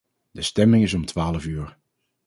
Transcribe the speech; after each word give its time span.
De 0.31 0.41
stemming 0.41 0.83
is 0.83 0.93
om 0.93 1.05
twaalf 1.05 1.45
uur. 1.45 1.77